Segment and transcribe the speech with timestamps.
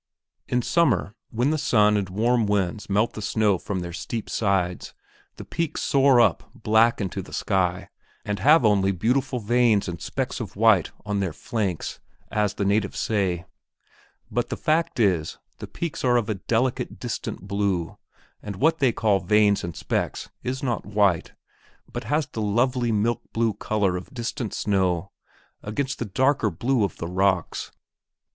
[0.47, 4.95] In summer, when the sun and warm winds melt the snow from their steep sides,
[5.35, 7.87] the peaks soar up black into the sky
[8.25, 11.99] and have only beautiful veins and specks of white on their flanks
[12.31, 13.45] as the natives say.
[14.31, 17.99] But the fact is, the peaks are of a delicate, distant blue,
[18.41, 21.33] and what they call veins and specks is not white,
[21.93, 25.11] but has the lovely milk blue color of distant snow
[25.61, 27.71] against the darker blue of the rocks.